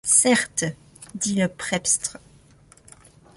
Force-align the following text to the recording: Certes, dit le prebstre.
Certes, 0.03 0.63
dit 1.13 1.35
le 1.35 1.47
prebstre. 1.47 2.17